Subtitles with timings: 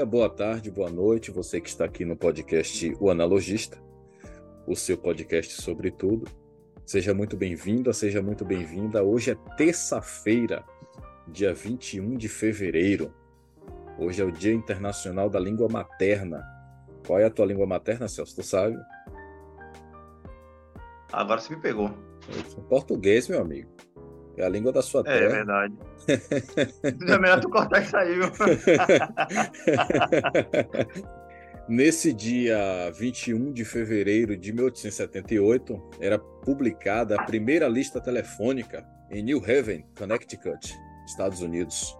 [0.00, 3.78] dia, boa tarde, boa noite, você que está aqui no podcast O Analogista,
[4.66, 6.26] o seu podcast sobre tudo.
[6.86, 9.02] Seja muito bem-vindo, seja muito bem-vinda.
[9.02, 10.64] Hoje é terça-feira,
[11.28, 13.12] dia 21 de fevereiro.
[13.98, 16.42] Hoje é o Dia Internacional da Língua Materna.
[17.06, 18.36] Qual é a tua língua materna, Celso?
[18.36, 18.78] Tu sabe?
[21.12, 21.90] Agora você me pegou.
[22.70, 23.70] Português, meu amigo.
[24.36, 25.24] É a língua da sua é, terra.
[25.24, 25.74] É verdade.
[27.08, 28.30] é melhor tu cortar isso aí, viu?
[31.68, 39.38] Nesse dia 21 de fevereiro de 1878, era publicada a primeira lista telefônica em New
[39.38, 40.74] Haven, Connecticut,
[41.06, 41.96] Estados Unidos.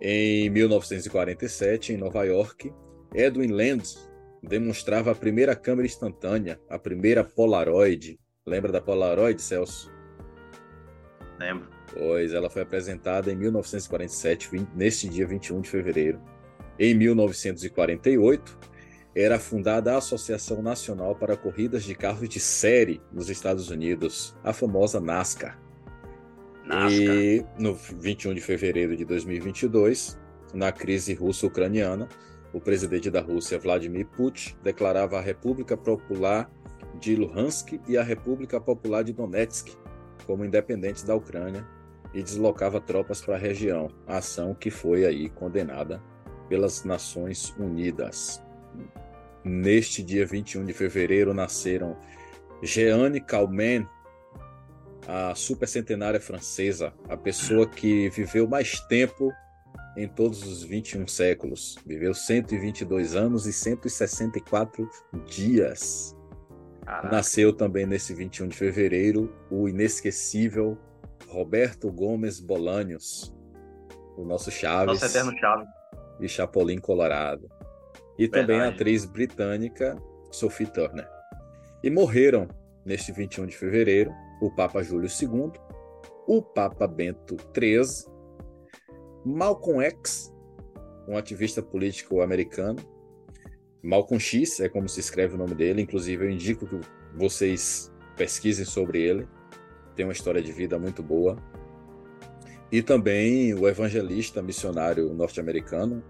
[0.00, 2.72] Em 1947, em Nova York,
[3.12, 3.98] Edwin Land
[4.42, 8.18] demonstrava a primeira câmera instantânea, a primeira Polaroid.
[8.46, 9.92] Lembra da Polaroid, Celso?
[11.38, 11.68] Lembro.
[11.92, 16.20] Pois ela foi apresentada em 1947, 20, neste dia 21 de fevereiro.
[16.78, 18.58] Em 1948,
[19.14, 24.52] era fundada a Associação Nacional para Corridas de Carros de Série nos Estados Unidos, a
[24.52, 25.58] famosa NASCAR.
[26.64, 27.16] NASCAR.
[27.16, 30.18] E no 21 de fevereiro de 2022,
[30.54, 32.08] na crise russo-ucraniana,
[32.52, 36.50] o presidente da Rússia, Vladimir Putin, declarava a República Popular
[37.00, 39.76] de Luhansk e a República Popular de Donetsk
[40.28, 41.66] como independentes da Ucrânia
[42.12, 46.02] e deslocava tropas para a região, ação que foi aí condenada
[46.50, 48.42] pelas Nações Unidas.
[49.42, 51.96] Neste dia 21 de fevereiro nasceram
[52.62, 53.88] Jeanne Calment,
[55.06, 59.32] a supercentenária francesa, a pessoa que viveu mais tempo
[59.96, 61.78] em todos os 21 séculos.
[61.86, 64.86] Viveu 122 anos e 164
[65.26, 66.17] dias.
[66.88, 67.14] Caraca.
[67.14, 70.78] Nasceu também nesse 21 de fevereiro o inesquecível
[71.28, 73.30] Roberto Gomes Bolanhos,
[74.16, 74.86] o nosso Chaves.
[74.86, 75.68] Nosso eterno Chaves.
[76.18, 77.50] E Chapolin Colorado.
[78.18, 78.46] E Verdade.
[78.46, 79.96] também a atriz britânica
[80.32, 81.06] Sophie Turner.
[81.84, 82.48] E morreram
[82.86, 84.10] neste 21 de fevereiro
[84.40, 85.52] o Papa Júlio II,
[86.26, 88.10] o Papa Bento XIII,
[89.26, 90.34] Malcolm X,
[91.06, 92.78] um ativista político americano,
[93.82, 96.80] Malcolm X é como se escreve o nome dele, inclusive eu indico que
[97.14, 99.28] vocês pesquisem sobre ele.
[99.94, 101.36] Tem uma história de vida muito boa.
[102.70, 106.02] E também o evangelista missionário norte-americano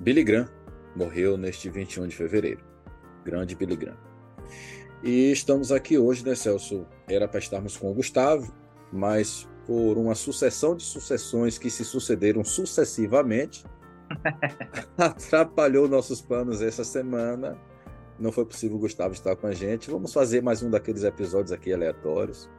[0.00, 0.48] Billy Graham
[0.96, 2.64] morreu neste 21 de fevereiro.
[3.24, 3.98] Grande Billy Graham.
[5.02, 6.86] E estamos aqui hoje, né, Celso?
[7.08, 8.52] Era para estarmos com o Gustavo,
[8.92, 13.64] mas por uma sucessão de sucessões que se sucederam sucessivamente,
[14.96, 17.58] atrapalhou nossos planos essa semana.
[18.18, 19.90] Não foi possível o Gustavo estar com a gente.
[19.90, 22.50] Vamos fazer mais um daqueles episódios aqui aleatórios.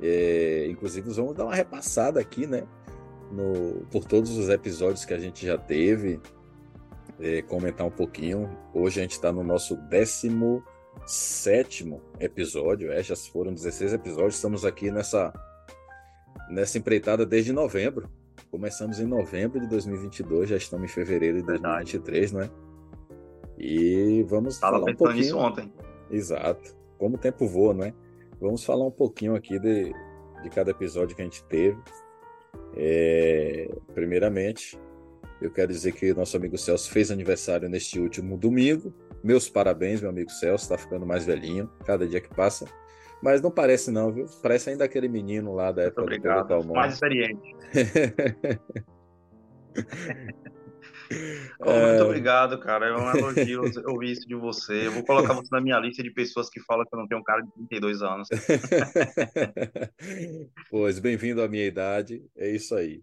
[0.00, 2.66] É, inclusive, vamos dar uma repassada aqui, né?
[3.30, 6.20] No, por todos os episódios que a gente já teve.
[7.18, 8.48] É, comentar um pouquinho.
[8.72, 12.92] Hoje a gente está no nosso 17 episódio.
[12.92, 14.36] É, já foram 16 episódios.
[14.36, 15.32] Estamos aqui nessa,
[16.48, 18.08] nessa empreitada desde novembro.
[18.50, 21.92] Começamos em novembro de 2022, já estamos em fevereiro de Verdade.
[21.92, 22.50] 2023, não é?
[23.56, 25.20] E vamos Tava falar um pouquinho.
[25.20, 25.72] Nisso ontem.
[26.10, 26.74] Exato.
[26.98, 27.94] Como o tempo voa, não é?
[28.40, 29.92] Vamos falar um pouquinho aqui de,
[30.42, 31.78] de cada episódio que a gente teve.
[32.74, 34.76] É, primeiramente,
[35.40, 38.92] eu quero dizer que nosso amigo Celso fez aniversário neste último domingo.
[39.22, 42.66] Meus parabéns, meu amigo Celso, está ficando mais velhinho, cada dia que passa.
[43.22, 44.26] Mas não parece não, viu?
[44.42, 46.62] Parece ainda aquele menino lá da época Muito obrigado.
[46.62, 47.56] do Mais experiente.
[51.60, 51.88] oh, é...
[51.88, 52.86] Muito obrigado, cara.
[52.86, 54.86] É um elogio ouvir isso de você.
[54.86, 57.20] Eu vou colocar você na minha lista de pessoas que falam que eu não tenho
[57.20, 58.28] um cara de 32 anos.
[60.70, 62.24] pois, bem-vindo à minha idade.
[62.36, 63.02] É isso aí.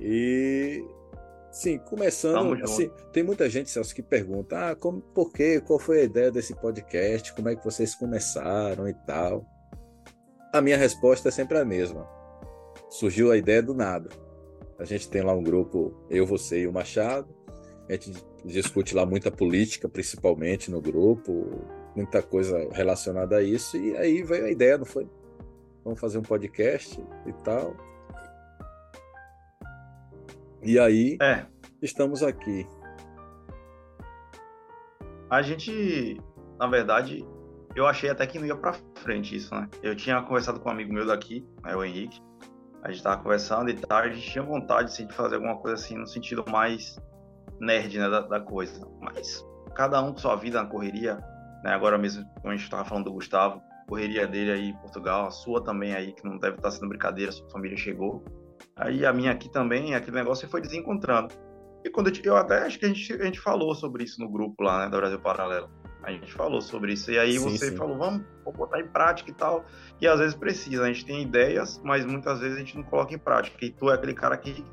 [0.00, 0.84] E
[1.54, 6.00] Sim, começando, assim, tem muita gente, Celso, que pergunta, ah, como, por quê, qual foi
[6.00, 9.46] a ideia desse podcast, como é que vocês começaram e tal.
[10.52, 12.08] A minha resposta é sempre a mesma.
[12.90, 14.10] Surgiu a ideia do nada.
[14.80, 17.32] A gente tem lá um grupo, eu, você e o Machado,
[17.88, 18.12] a gente
[18.44, 21.64] discute lá muita política, principalmente no grupo,
[21.94, 25.08] muita coisa relacionada a isso, e aí veio a ideia, não foi?
[25.84, 27.76] Vamos fazer um podcast e tal.
[30.64, 31.44] E aí, é.
[31.82, 32.66] estamos aqui.
[35.28, 36.18] A gente,
[36.58, 37.22] na verdade,
[37.76, 39.68] eu achei até que não ia para frente isso, né?
[39.82, 42.18] Eu tinha conversado com um amigo meu daqui, né, o Henrique.
[42.82, 45.74] A gente tava conversando e tal, a gente tinha vontade assim, de fazer alguma coisa
[45.74, 46.98] assim no sentido mais
[47.60, 48.88] nerd né, da, da coisa.
[49.00, 49.44] Mas
[49.74, 51.16] cada um com sua vida na correria,
[51.62, 51.74] né?
[51.74, 55.30] Agora mesmo, como a gente tava falando do Gustavo, correria dele aí em Portugal, a
[55.30, 58.24] sua também aí, que não deve estar sendo brincadeira, sua família chegou.
[58.76, 61.32] Aí a minha aqui também, aquele negócio foi desencontrando.
[61.84, 64.28] E quando eu, eu até acho que a gente, a gente falou sobre isso no
[64.28, 65.68] grupo lá, né, da Brasil Paralelo.
[66.02, 67.10] A gente falou sobre isso.
[67.10, 67.76] E aí sim, você sim.
[67.76, 68.22] falou, vamos
[68.56, 69.64] botar em prática e tal.
[70.00, 70.84] E às vezes precisa.
[70.84, 73.64] A gente tem ideias, mas muitas vezes a gente não coloca em prática.
[73.64, 74.64] E tu é aquele cara que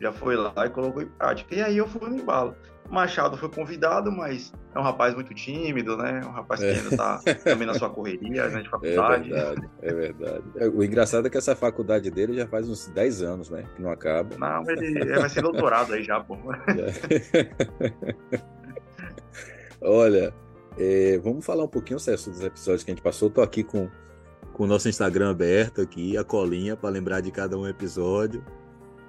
[0.00, 1.54] já foi lá e colocou em prática.
[1.54, 2.56] E aí eu fui no embalo.
[2.90, 6.20] Machado foi convidado, mas é um rapaz muito tímido, né?
[6.24, 6.74] Um rapaz que é.
[6.74, 9.32] ainda está também na sua correria, né, de faculdade.
[9.32, 10.44] É verdade, é verdade.
[10.56, 13.64] É, o engraçado é que essa faculdade dele já faz uns 10 anos, né?
[13.74, 14.36] Que não acaba.
[14.36, 16.36] Não, ele, ele vai ser doutorado aí já, pô.
[19.80, 20.32] Olha,
[20.78, 23.28] é, vamos falar um pouquinho, César, dos episódios que a gente passou.
[23.28, 23.88] Estou aqui com,
[24.52, 28.44] com o nosso Instagram aberto aqui, a colinha para lembrar de cada um episódio.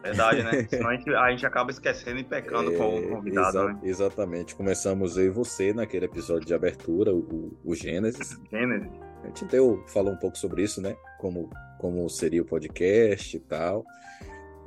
[0.06, 0.66] Verdade, né?
[0.70, 3.80] Senão a gente, a gente acaba esquecendo e pecando é, com o convidado, exa né?
[3.84, 4.56] Exatamente.
[4.56, 8.40] Começamos eu e você naquele episódio de abertura, o, o Gênesis.
[8.52, 8.92] Gênesis.
[9.24, 10.96] A gente deu, falou um pouco sobre isso, né?
[11.18, 11.50] Como,
[11.80, 13.84] como seria o podcast e tal.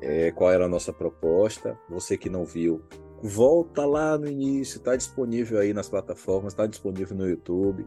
[0.03, 1.79] É, qual era a nossa proposta.
[1.89, 2.83] Você que não viu,
[3.23, 7.87] volta lá no início, está disponível aí nas plataformas, está disponível no YouTube,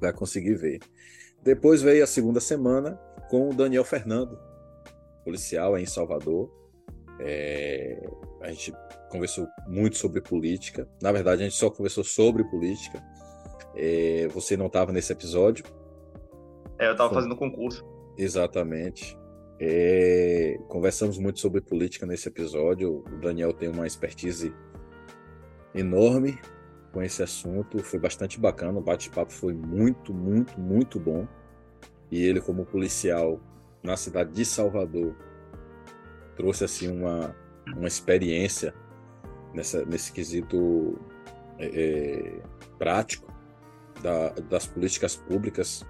[0.00, 0.80] vai conseguir ver.
[1.42, 2.98] Depois veio a segunda semana
[3.28, 4.38] com o Daniel Fernando,
[5.24, 6.50] policial em Salvador.
[7.20, 8.06] É,
[8.40, 8.72] a gente
[9.10, 10.88] conversou muito sobre política.
[11.00, 13.02] Na verdade, a gente só conversou sobre política.
[13.74, 15.64] É, você não estava nesse episódio?
[16.78, 17.84] É, eu estava fazendo concurso.
[18.18, 19.18] Exatamente.
[19.60, 23.04] É, conversamos muito sobre política nesse episódio.
[23.06, 24.52] O Daniel tem uma expertise
[25.74, 26.38] enorme
[26.92, 27.82] com esse assunto.
[27.82, 28.78] Foi bastante bacana.
[28.78, 31.26] O bate-papo foi muito, muito, muito bom.
[32.10, 33.40] E ele, como policial,
[33.84, 35.14] na cidade de Salvador
[36.34, 37.36] trouxe assim uma,
[37.76, 38.74] uma experiência
[39.52, 40.98] nessa, nesse quesito
[41.58, 42.42] é, é,
[42.78, 43.32] prático
[44.02, 45.86] da, das políticas públicas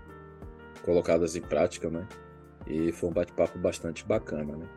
[0.84, 2.06] colocadas em prática, né?
[2.66, 4.68] E foi um bate-papo bastante bacana, né?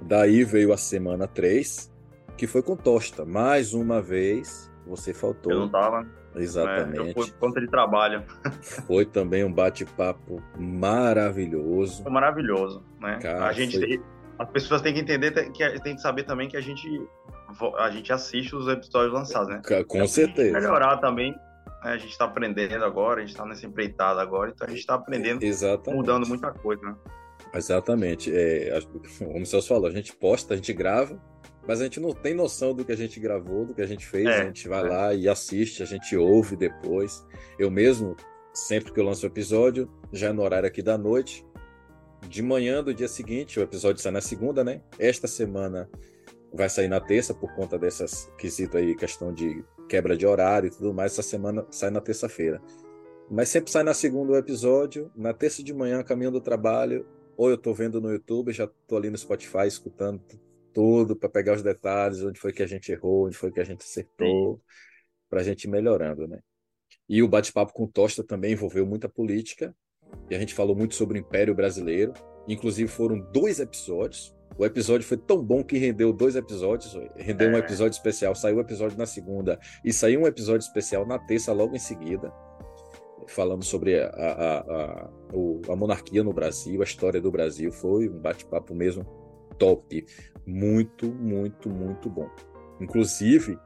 [0.00, 1.92] Daí veio a semana 3,
[2.36, 3.24] que foi com Tosta.
[3.24, 5.52] Mais uma vez, você faltou.
[5.52, 6.06] Eu não tava.
[6.34, 6.98] Exatamente.
[6.98, 8.24] É, eu fui por conta de trabalho.
[8.86, 12.02] Foi também um bate-papo maravilhoso.
[12.02, 13.18] Foi maravilhoso, né?
[13.20, 14.02] Cara, a gente foi...
[14.38, 16.88] as pessoas têm que entender que tem que saber também que a gente
[17.76, 19.60] a gente assiste os episódios lançados, né?
[19.86, 20.58] Com certeza.
[20.58, 21.32] Melhorar também.
[21.84, 21.92] Né?
[21.92, 24.94] A gente está aprendendo agora, a gente está nessa empreitada agora, então a gente está
[24.94, 26.00] aprendendo, Exatamente.
[26.00, 26.94] mudando muita coisa, né?
[27.54, 28.32] Exatamente.
[28.34, 28.78] É,
[29.18, 31.20] como o Celso falou, a gente posta, a gente grava,
[31.66, 34.06] mas a gente não tem noção do que a gente gravou, do que a gente
[34.06, 34.26] fez.
[34.26, 34.88] É, a gente vai é.
[34.88, 37.24] lá e assiste, a gente ouve depois.
[37.58, 38.16] Eu mesmo,
[38.52, 41.46] sempre que eu lanço o episódio, já é no horário aqui da noite,
[42.28, 44.82] de manhã do dia seguinte, o episódio sai na segunda, né?
[44.98, 45.88] Esta semana
[46.52, 50.70] vai sair na terça por conta dessas quesitos aí, questão de quebra de horário e
[50.70, 51.12] tudo mais.
[51.12, 52.60] Essa semana sai na terça-feira.
[53.30, 57.06] Mas sempre sai na segunda o episódio, na terça de manhã, caminho do trabalho,
[57.36, 60.20] ou eu tô vendo no YouTube, já tô ali no Spotify escutando
[60.72, 63.64] tudo para pegar os detalhes, onde foi que a gente errou, onde foi que a
[63.64, 64.60] gente acertou,
[65.28, 66.40] para a gente ir melhorando, né?
[67.08, 69.74] E o bate-papo com Tosta também envolveu muita política,
[70.30, 72.12] e a gente falou muito sobre o Império Brasileiro,
[72.48, 74.34] inclusive foram dois episódios.
[74.58, 77.58] O episódio foi tão bom que rendeu dois episódios, rendeu um é.
[77.58, 81.74] episódio especial, saiu um episódio na segunda e saiu um episódio especial na terça logo
[81.74, 82.32] em seguida.
[83.28, 85.10] Falamos sobre a, a, a,
[85.68, 87.72] a monarquia no Brasil, a história do Brasil.
[87.72, 89.21] Foi um bate-papo mesmo
[89.62, 90.04] top
[90.44, 92.28] muito, muito, muito bom.
[92.80, 93.56] Inclusive,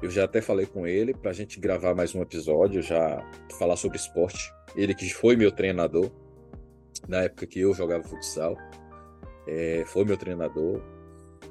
[0.00, 3.20] eu já até falei com ele para a gente gravar mais um episódio, já
[3.58, 4.52] falar sobre esporte.
[4.76, 6.08] Ele que foi meu treinador
[7.08, 8.56] na época que eu jogava futsal,
[9.48, 10.80] é, foi meu treinador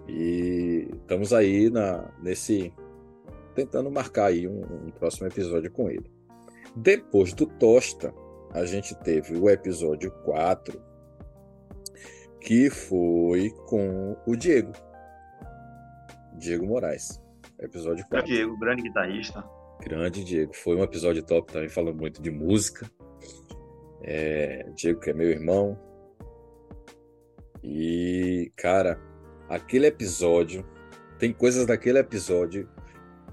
[0.07, 2.74] e estamos aí na, nesse
[3.53, 6.09] tentando marcar aí um, um próximo episódio com ele.
[6.74, 8.13] Depois do Tosta,
[8.51, 10.87] a gente teve o episódio 4,
[12.41, 14.72] que foi com o Diego.
[16.38, 17.22] Diego Moraes.
[17.60, 18.27] Episódio 4.
[18.27, 19.44] Diego, grande guitarrista.
[19.82, 20.53] Grande Diego.
[20.56, 22.89] Foi um episódio top também, falando muito de música.
[24.01, 25.77] É, Diego, que é meu irmão.
[27.63, 29.00] E, cara,
[29.50, 30.65] aquele episódio.
[31.17, 32.70] Tem coisas daquele episódio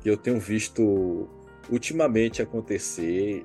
[0.00, 1.28] que eu tenho visto
[1.70, 3.44] ultimamente acontecer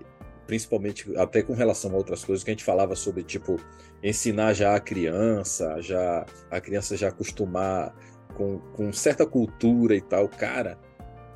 [0.49, 3.57] principalmente até com relação a outras coisas que a gente falava sobre, tipo,
[4.03, 7.93] ensinar já a criança, já a criança já acostumar
[8.33, 10.27] com, com certa cultura e tal.
[10.27, 10.77] Cara,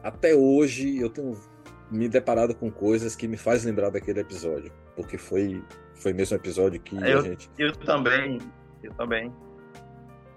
[0.02, 1.38] até hoje eu tenho
[1.92, 5.64] me deparado com coisas que me faz lembrar daquele episódio, porque foi
[5.96, 8.40] foi mesmo um episódio que eu, a gente eu também,
[8.82, 9.32] eu também.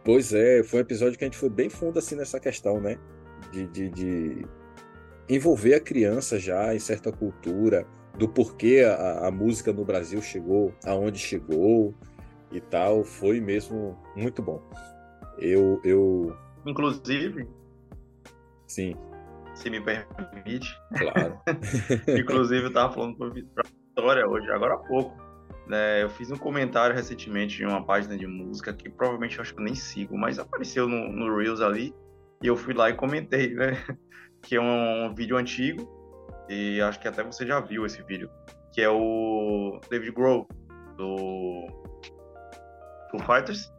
[0.05, 2.99] Pois é, foi um episódio que a gente foi bem fundo assim nessa questão, né?
[3.51, 4.47] De, de, de
[5.29, 10.73] envolver a criança já em certa cultura, do porquê a, a música no Brasil chegou
[10.85, 11.95] aonde chegou
[12.51, 14.63] e tal, foi mesmo muito bom.
[15.39, 16.37] Eu, eu...
[16.65, 17.47] Inclusive,
[18.67, 18.97] Sim.
[19.55, 20.69] Se me permite.
[20.99, 21.41] Claro.
[22.19, 25.25] Inclusive, eu estava falando para Vitória hoje, agora há pouco.
[25.67, 29.53] Né, eu fiz um comentário recentemente em uma página de música que provavelmente eu acho
[29.53, 31.93] que eu nem sigo, mas apareceu no, no Reels ali
[32.41, 33.73] e eu fui lá e comentei, né?
[34.43, 35.89] Que é um, um vídeo antigo
[36.49, 38.31] e acho que até você já viu esse vídeo,
[38.73, 40.47] que é o David Grohl
[40.97, 41.67] do
[43.11, 43.73] Foo Fighters.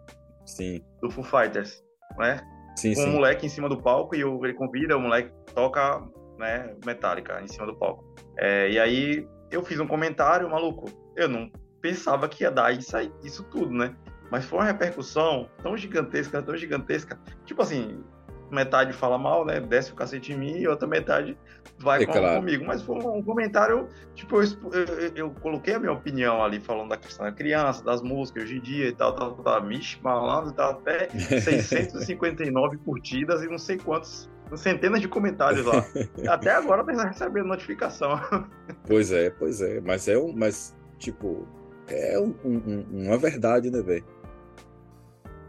[0.46, 0.82] Sim.
[1.02, 1.84] Do Foo Fighters,
[2.18, 2.40] né?
[2.76, 6.02] Sim, Com um moleque em cima do palco e ele convida, o moleque toca,
[6.38, 8.06] né, Metallica em cima do palco.
[8.38, 11.50] É, e aí eu fiz um comentário, maluco, eu não
[11.82, 13.96] pensava que ia dar isso, aí, isso tudo, né?
[14.30, 17.20] Mas foi uma repercussão tão gigantesca, tão gigantesca.
[17.46, 18.04] Tipo assim,
[18.51, 19.60] metade fala mal, né?
[19.60, 21.38] Desce o cacete em mim e outra metade
[21.80, 22.39] vai É com, claro.
[22.39, 22.66] comigo.
[22.66, 26.98] Mas foi um comentário, tipo, eu, eu- eu- coloquei a minha opinião ali, falando da
[26.98, 29.63] questão da criança, das músicas hoje em dia e tal, tal, tal.
[29.63, 31.10] Mixe, malandro, tá até
[31.42, 35.86] 659 curtidas e não sei quantos, centenas de comentários lá.
[36.30, 38.20] Até agora tá recebendo notificação.
[38.88, 39.82] Pois é, pois é.
[39.82, 40.32] Mas é um.
[40.34, 41.46] Mas, tipo,
[41.89, 44.06] é um- um- uma verdade, né, velho?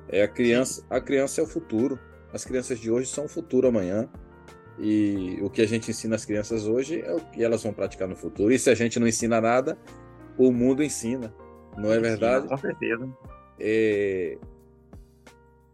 [0.09, 0.85] É a criança.
[0.91, 1.97] A criança é o futuro.
[2.33, 4.09] As crianças de hoje são o futuro amanhã.
[4.79, 8.07] E o que a gente ensina às crianças hoje é o que elas vão praticar
[8.07, 8.53] no futuro.
[8.53, 9.77] E se a gente não ensina nada,
[10.37, 11.35] o mundo ensina.
[11.77, 12.47] Não é verdade?
[12.47, 13.09] Com certeza.
[13.59, 14.39] É,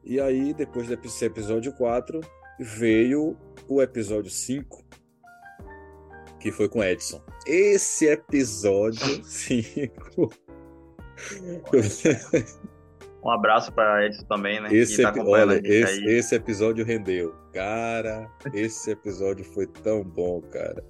[0.03, 2.21] E aí, depois desse episódio 4,
[2.59, 3.37] veio
[3.69, 4.83] o episódio 5,
[6.41, 7.23] que foi com Edson.
[7.47, 10.31] Esse episódio 5.
[13.25, 14.69] Um abraço para Edson também, né?
[14.73, 17.35] Esse, que tá olha, esse, esse episódio rendeu.
[17.54, 20.85] Cara, esse episódio foi tão bom, cara.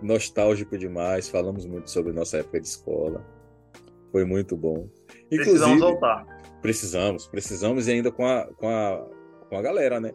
[0.00, 1.28] Nostálgico demais.
[1.28, 3.22] Falamos muito sobre nossa época de escola.
[4.10, 4.88] Foi muito bom.
[5.28, 6.26] Precisamos Inclusive, voltar.
[6.62, 9.06] Precisamos, precisamos e ainda com a, com a,
[9.50, 10.12] com a galera, né?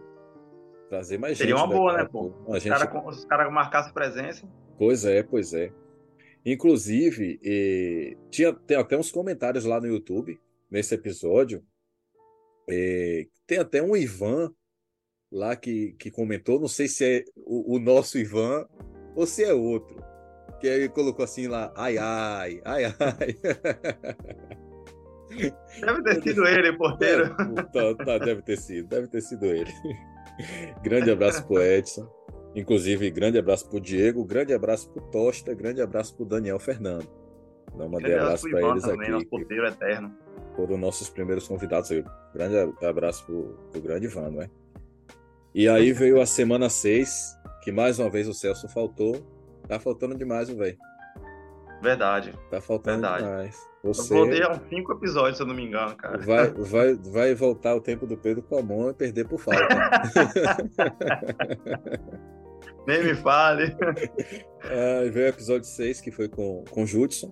[0.89, 1.63] Trazer mais Seria gente.
[1.63, 2.33] uma boa, né, pô?
[2.47, 2.73] Os gente...
[2.73, 4.49] caras cara marcassem presença.
[4.75, 5.71] Pois é, pois é.
[6.43, 11.63] Inclusive, eh, tinha, tem até uns comentários lá no YouTube, nesse episódio.
[12.69, 14.53] eh, tem até um Ivan
[15.31, 18.67] lá que, que comentou, não sei se é o, o nosso Ivan
[19.15, 20.03] ou se é outro.
[20.59, 22.93] Que aí colocou assim lá, ai, ai, ai, ai.
[25.79, 27.35] Deve ter sido ele, porteiro.
[27.55, 29.71] É, tá, tá, deve ter sido, deve ter sido ele.
[30.83, 32.09] grande abraço pro Edson.
[32.55, 37.07] Inclusive, grande abraço pro Diego, grande abraço pro Tosta, grande abraço pro Daniel Fernando.
[37.75, 40.17] Não mandei Grande abraço para eles também, aqui, nosso porteiro eterno.
[40.59, 41.89] Foram nossos primeiros convidados.
[41.91, 42.03] aí.
[42.33, 44.49] Grande abraço pro, pro grande Ivan, não é?
[45.55, 49.15] E aí veio a semana 6, que mais uma vez o Celso faltou.
[49.67, 50.77] Tá faltando demais, velho.
[51.81, 52.33] Verdade.
[52.51, 53.23] Tá faltando Verdade.
[53.23, 53.69] demais.
[53.81, 56.17] Eu Você voltei a cinco episódios, se eu não me engano, cara.
[56.17, 59.65] vai, vai, vai voltar o tempo do Pedro com a mão e perder por falta.
[62.85, 63.73] Nem me fale.
[64.63, 67.31] Ah, veio o episódio 6, que foi com, com o Judson,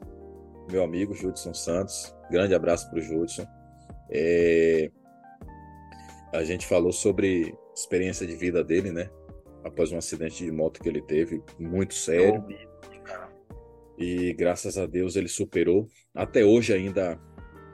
[0.72, 2.16] meu amigo Judson Santos.
[2.30, 3.46] Grande abraço para o Judson.
[4.10, 4.90] É,
[6.34, 9.10] A gente falou sobre experiência de vida dele, né?
[9.64, 12.46] Após um acidente de moto que ele teve, muito sério.
[13.98, 15.88] E graças a Deus ele superou.
[16.14, 17.20] Até hoje ainda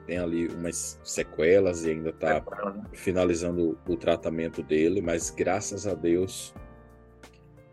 [0.06, 2.84] tem ali umas sequelas e ainda está né?
[2.92, 6.54] finalizando o tratamento dele, mas graças a Deus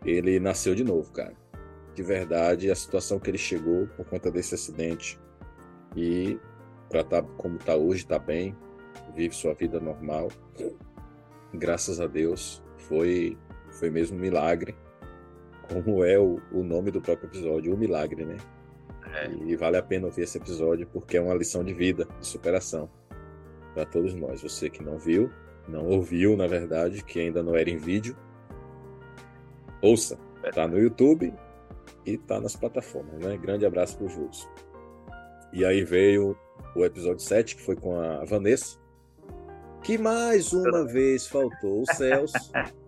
[0.04, 1.34] ele nasceu de novo, cara.
[1.94, 5.20] De verdade, a situação que ele chegou por conta desse acidente
[5.96, 6.38] e
[6.92, 8.54] para estar como está hoje, está bem,
[9.16, 10.28] vive sua vida normal.
[11.54, 13.38] Graças a Deus, foi
[13.70, 14.76] foi mesmo um milagre,
[15.66, 18.36] como é o, o nome do próprio episódio, o milagre, né?
[19.14, 19.30] É.
[19.46, 22.90] E vale a pena ouvir esse episódio porque é uma lição de vida, de superação
[23.72, 24.42] para todos nós.
[24.42, 25.30] Você que não viu,
[25.66, 28.14] não ouviu, na verdade, que ainda não era em vídeo,
[29.80, 30.18] ouça.
[30.54, 31.32] Tá no YouTube
[32.04, 33.38] e tá nas plataformas, né?
[33.38, 34.30] Grande abraço pro Júlio.
[35.52, 36.36] E aí veio
[36.74, 38.78] o episódio 7, que foi com a Vanessa,
[39.82, 42.34] que mais uma vez faltou o Celso.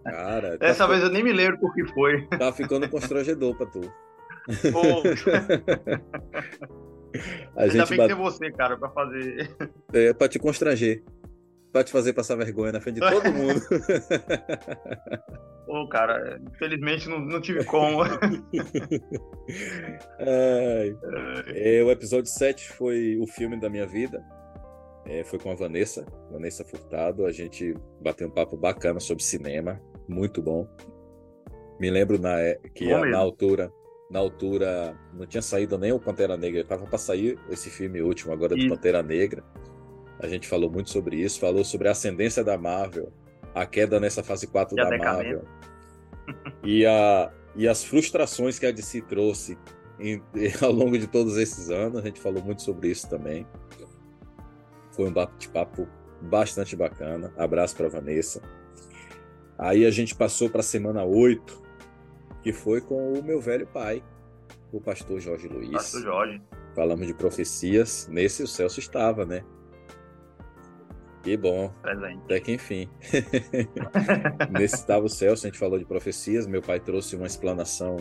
[0.05, 2.27] Cara, tá, Dessa fi- vez eu nem me lembro por que foi.
[2.29, 3.81] tá ficando constrangedor pra tu.
[4.73, 5.03] Pô,
[7.57, 8.09] A ainda gente bem bate...
[8.09, 9.49] que tem você, cara, pra fazer.
[9.93, 11.03] É pra te constranger.
[11.75, 13.61] Pra te fazer passar vergonha na frente de todo mundo.
[15.67, 18.05] Pô, cara, infelizmente não, não tive como.
[20.21, 20.97] Ai.
[21.49, 24.25] É, o episódio 7 foi o filme da minha vida.
[25.05, 27.27] É, foi com a Vanessa, Vanessa Furtado.
[27.27, 30.69] A gente bateu um papo bacana sobre cinema, muito bom.
[31.81, 33.69] Me lembro na, é- que a- na altura,
[34.13, 38.33] na altura não tinha saído nem o Pantera Negra, estava para sair esse filme último
[38.33, 38.69] agora do.
[38.69, 39.43] Pantera Negra.
[40.21, 43.13] A gente falou muito sobre isso, falou sobre a ascendência da Marvel,
[43.55, 44.99] a queda nessa fase 4 E a da.
[44.99, 45.45] Marvel.
[46.65, 49.59] e, a, e as frustrações que a DC trouxe
[49.99, 50.23] em,
[50.63, 51.99] ao longo de todos esses anos.
[51.99, 53.47] A gente falou muito sobre isso também.
[54.93, 55.89] Foi um bate-papo
[56.21, 57.33] bastante bacana.
[57.37, 58.41] Abraço para Vanessa.
[59.59, 61.63] Aí a gente passou para a semana 8,
[62.43, 64.03] que foi com o meu velho pai,
[64.73, 65.71] o pastor Jorge Luiz.
[65.71, 66.43] Pastor Jorge.
[66.75, 68.09] Falamos de profecias.
[68.09, 69.45] Nesse o Celso estava, né?
[71.25, 71.73] Que bom.
[71.81, 72.23] Presente.
[72.25, 72.87] Até que enfim.
[74.53, 76.47] Nesse estava o Celso, a gente falou de profecias.
[76.47, 77.97] Meu pai trouxe uma explanação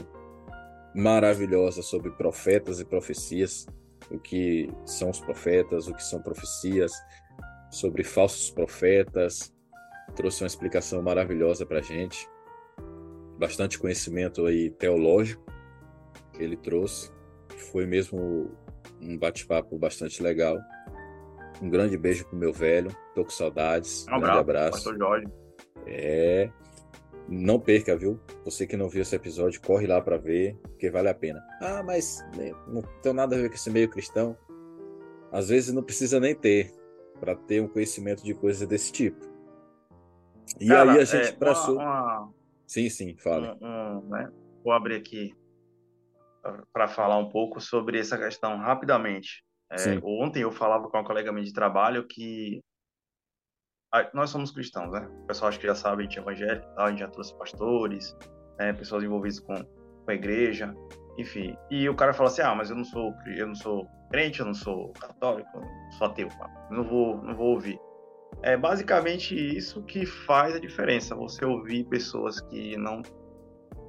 [0.93, 3.65] maravilhosa sobre profetas e profecias.
[4.11, 6.91] O que são os profetas, o que são profecias,
[7.71, 9.53] sobre falsos profetas.
[10.17, 12.27] Trouxe uma explicação maravilhosa para gente.
[13.39, 15.45] Bastante conhecimento aí teológico
[16.33, 17.09] que ele trouxe.
[17.71, 18.51] Foi mesmo
[19.01, 20.59] um bate-papo bastante legal.
[21.61, 22.91] Um grande beijo pro meu velho.
[23.13, 24.05] Tô com saudades.
[24.07, 24.71] Um, grande abraço.
[24.71, 25.27] Pastor Jorge.
[25.85, 26.49] É.
[27.29, 28.19] Não perca, viu?
[28.43, 31.41] Você que não viu esse episódio, corre lá para ver, porque vale a pena.
[31.61, 34.37] Ah, mas né, não tem nada a ver com esse meio cristão.
[35.31, 36.71] Às vezes não precisa nem ter
[37.19, 39.19] para ter um conhecimento de coisas desse tipo.
[40.59, 41.75] E Cara, aí a gente é, passou.
[41.75, 42.33] Uma, uma...
[42.67, 43.57] Sim, sim, fala.
[43.61, 44.31] Um, um, né?
[44.63, 45.33] Vou abrir aqui
[46.73, 49.43] para falar um pouco sobre essa questão rapidamente.
[49.71, 52.61] É, ontem eu falava com uma colega minha de trabalho que
[54.13, 55.07] nós somos cristãos, né?
[55.23, 58.17] O pessoal acho que já sabe, a gente é evangélico, a gente já trouxe pastores,
[58.57, 58.73] né?
[58.73, 60.73] pessoas envolvidas com, com a igreja,
[61.17, 61.55] enfim.
[61.69, 64.45] E o cara fala assim: ah, mas eu não sou, eu não sou crente, eu
[64.45, 66.27] não sou católico, eu não sou ateu,
[66.71, 67.79] não vou, não vou ouvir.
[68.41, 71.15] É basicamente isso que faz a diferença.
[71.15, 73.03] Você ouvir pessoas que não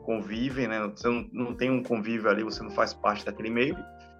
[0.05, 0.81] convivem, né?
[0.95, 3.77] Você não, não tem um convívio ali, você não faz parte daquele meio.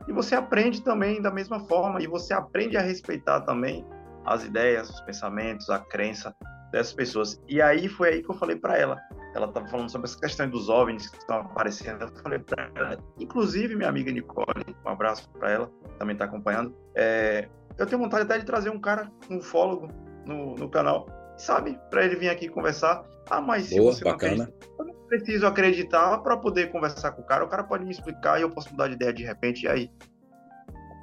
[0.09, 3.85] E você aprende também da mesma forma, e você aprende a respeitar também
[4.25, 6.35] as ideias, os pensamentos, a crença
[6.71, 7.41] dessas pessoas.
[7.49, 9.01] E aí foi aí que eu falei para ela.
[9.35, 12.03] Ela estava falando sobre essa questão dos OVNIs que estão aparecendo.
[12.03, 16.75] Eu falei para ela, inclusive minha amiga Nicole, um abraço para ela, também está acompanhando.
[16.95, 19.89] É, eu tenho vontade até de trazer um cara, um ufólogo,
[20.25, 21.07] no, no canal,
[21.37, 21.79] sabe?
[21.91, 23.05] Para ele vir aqui conversar.
[23.29, 24.37] Ah, mas se Boa, você bacana.
[24.37, 27.45] não acredita, eu não preciso acreditar para poder conversar com o cara.
[27.45, 29.65] O cara pode me explicar e eu posso mudar de ideia de repente.
[29.65, 29.91] E aí?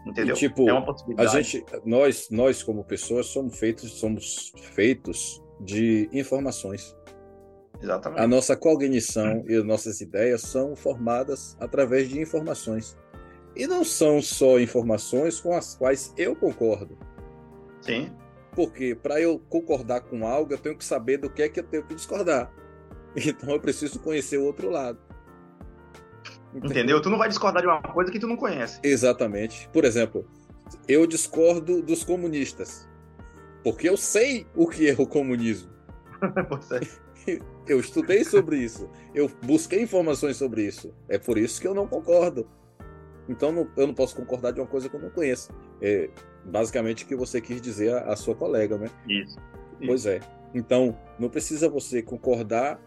[0.05, 0.35] Entendeu?
[0.35, 1.37] E, tipo, é uma possibilidade.
[1.37, 6.95] A gente, nós, nós como pessoas somos feitos, somos feitos de informações.
[7.81, 8.21] Exatamente.
[8.21, 12.97] A nossa cognição e as nossas ideias são formadas através de informações.
[13.55, 16.97] E não são só informações com as quais eu concordo.
[17.81, 18.11] Sim.
[18.55, 21.63] Porque para eu concordar com algo, eu tenho que saber do que é que eu
[21.63, 22.51] tenho que discordar.
[23.13, 24.97] Então eu preciso conhecer o outro lado.
[26.53, 27.01] Entendeu?
[27.01, 28.79] Tu não vai discordar de uma coisa que tu não conhece.
[28.83, 29.69] Exatamente.
[29.71, 30.25] Por exemplo,
[30.87, 32.87] eu discordo dos comunistas.
[33.63, 35.69] Porque eu sei o que é o comunismo.
[37.67, 38.89] eu estudei sobre isso.
[39.13, 40.93] Eu busquei informações sobre isso.
[41.07, 42.47] É por isso que eu não concordo.
[43.29, 45.51] Então não, eu não posso concordar de uma coisa que eu não conheço.
[45.81, 46.09] É
[46.43, 48.89] basicamente o que você quis dizer à, sua colega, né?
[49.07, 49.37] Isso.
[49.85, 50.19] Pois é.
[50.53, 52.79] Então, não precisa você concordar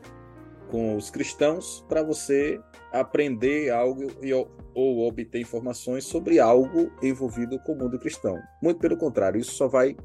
[0.70, 2.60] com os cristãos para você
[2.92, 8.40] aprender algo e, ou obter informações sobre algo envolvido com o mundo cristão.
[8.62, 9.96] Muito pelo contrário, isso só vai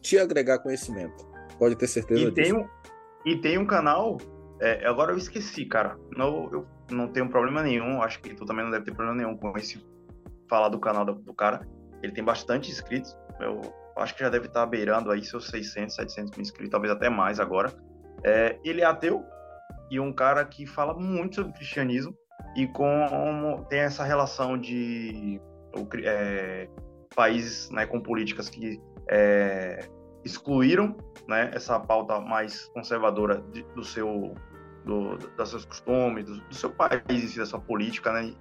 [0.00, 1.26] te agregar conhecimento.
[1.58, 2.34] Pode ter certeza e disso.
[2.34, 2.68] Tem um,
[3.24, 4.18] e tem um canal,
[4.60, 5.98] é, agora eu esqueci, cara.
[6.16, 9.36] Não, eu não tenho problema nenhum, acho que tu também não deve ter problema nenhum
[9.36, 9.84] com esse
[10.48, 11.66] falar do canal do, do cara.
[12.02, 13.16] Ele tem bastante inscritos.
[13.40, 13.60] Eu
[13.96, 17.40] acho que já deve estar beirando aí seus 600, 700 mil inscritos, talvez até mais
[17.40, 17.72] agora.
[18.22, 19.24] É, ele é ateu
[19.90, 22.14] e um cara que fala muito sobre cristianismo
[22.56, 25.40] e como tem essa relação de
[26.02, 26.68] é,
[27.14, 29.88] países né, com políticas que é,
[30.24, 30.96] excluíram
[31.28, 34.34] né, essa pauta mais conservadora de, do seu
[34.84, 38.32] do, dos seus costumes, do, do seu país, da sua política, né?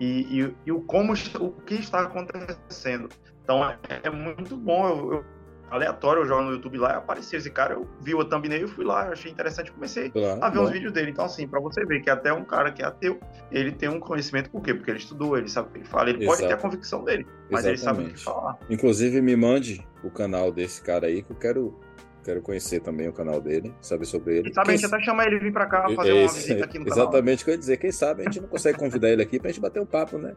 [0.00, 3.08] E, e, e, o como o que está acontecendo.
[3.42, 5.12] Então é, é muito bom.
[5.12, 5.24] Eu,
[5.74, 7.74] aleatório, eu jogo no YouTube lá e apareceu esse cara.
[7.74, 10.64] Eu vi o thumbnail, fui lá, achei interessante, comecei claro, a ver bom.
[10.64, 11.10] os vídeos dele.
[11.10, 13.18] Então, assim, para você ver que até um cara que é ateu,
[13.50, 14.74] ele tem um conhecimento, por quê?
[14.74, 16.36] Porque ele estudou, ele sabe o que ele fala, ele Exato.
[16.36, 17.68] pode ter a convicção dele, mas Exatamente.
[17.68, 18.58] ele sabe o que falar.
[18.70, 21.80] Inclusive, me mande o canal desse cara aí que eu quero
[22.24, 24.50] Quero conhecer também o canal dele, saber sobre ele.
[24.50, 24.74] E sabe, Quem...
[24.74, 27.04] a gente até chama ele vir para cá fazer Esse, uma visita aqui no canal.
[27.04, 27.76] Exatamente o que eu ia dizer.
[27.78, 30.18] Quem sabe a gente não consegue convidar ele aqui para a gente bater um papo,
[30.18, 30.34] né?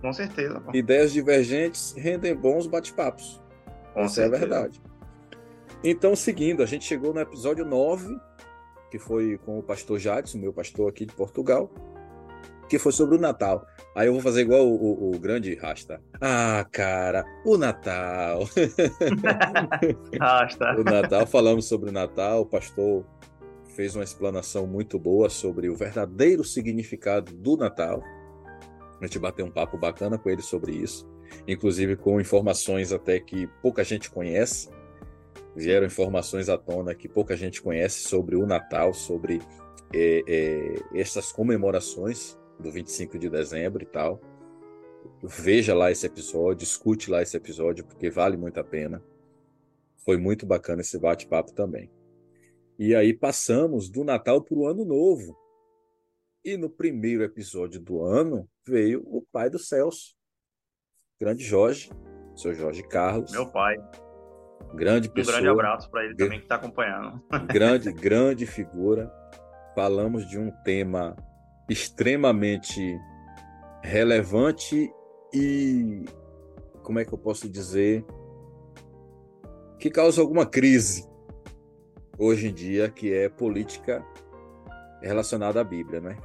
[0.00, 0.60] Com certeza.
[0.60, 0.70] Pô.
[0.72, 3.42] Ideias divergentes rendem bons bate-papos.
[3.94, 4.36] Com Isso certeza.
[4.36, 4.82] é verdade.
[5.82, 8.18] Então, seguindo, a gente chegou no episódio 9,
[8.90, 11.70] que foi com o pastor Jadson, meu pastor aqui de Portugal
[12.70, 13.66] que foi sobre o Natal.
[13.96, 16.00] Aí eu vou fazer igual o, o, o grande Rasta.
[16.20, 18.44] Ah, cara, o Natal.
[20.20, 20.76] Rasta.
[20.78, 23.04] o Natal, falamos sobre o Natal, o pastor
[23.74, 28.00] fez uma explanação muito boa sobre o verdadeiro significado do Natal.
[29.00, 31.08] A gente bateu um papo bacana com ele sobre isso,
[31.46, 34.68] inclusive com informações até que pouca gente conhece.
[35.54, 39.40] Vieram informações à tona que pouca gente conhece sobre o Natal, sobre
[39.92, 44.20] é, é, essas comemorações do 25 de dezembro e tal.
[45.22, 49.02] Veja lá esse episódio, escute lá esse episódio, porque vale muito a pena.
[50.04, 51.90] Foi muito bacana esse bate-papo também.
[52.78, 55.36] E aí passamos do Natal para o Ano Novo.
[56.42, 60.14] E no primeiro episódio do ano veio o pai do Celso,
[61.20, 61.90] grande Jorge,
[62.34, 63.30] seu Jorge Carlos.
[63.30, 63.76] Meu pai.
[64.74, 65.36] Grande pessoa.
[65.36, 67.22] Um grande abraço para ele também que está acompanhando.
[67.52, 69.12] Grande, grande figura.
[69.74, 71.14] Falamos de um tema
[71.68, 72.98] extremamente
[73.82, 74.90] relevante
[75.32, 76.04] e
[76.82, 78.04] como é que eu posso dizer
[79.78, 81.08] que causa alguma crise
[82.18, 84.04] hoje em dia, que é política
[85.02, 86.16] relacionada à Bíblia, né?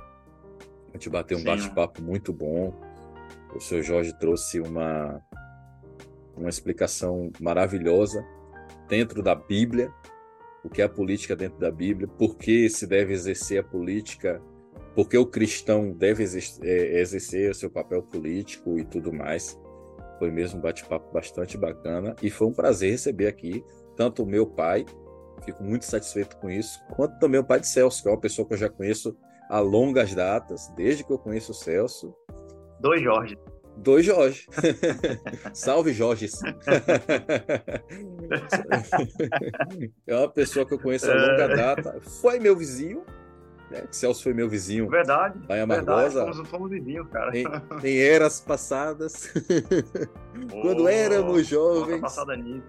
[0.89, 2.73] A gente bateu um bate-papo muito bom.
[3.55, 5.21] O senhor Jorge trouxe uma,
[6.37, 8.25] uma explicação maravilhosa
[8.89, 9.91] dentro da Bíblia,
[10.63, 14.41] o que é a política dentro da Bíblia, por que se deve exercer a política,
[14.93, 19.59] por que o cristão deve é, exercer o seu papel político e tudo mais.
[20.19, 23.63] Foi mesmo um bate-papo bastante bacana e foi um prazer receber aqui
[23.95, 24.85] tanto o meu pai
[25.43, 26.79] Fico muito satisfeito com isso.
[26.95, 29.15] Quanto também o pai de Celso, que é uma pessoa que eu já conheço
[29.49, 32.15] há longas datas, desde que eu conheço o Celso.
[32.79, 33.37] Dois Jorge.
[33.77, 34.47] Dois Jorge.
[35.53, 36.27] Salve, Jorge.
[40.07, 41.55] é uma pessoa que eu conheço há longa é.
[41.55, 41.99] data.
[42.01, 43.03] Foi meu vizinho.
[43.69, 43.83] Né?
[43.91, 44.87] Celso foi meu vizinho.
[44.89, 45.39] Verdade.
[45.49, 46.23] Lá em Amargosa.
[46.23, 47.37] Verdade, fomos, fomos vizinhos, cara.
[47.37, 47.45] Em,
[47.83, 49.33] em eras passadas.
[50.53, 51.99] Oh, Quando éramos jovens.
[51.99, 52.63] passada nisso.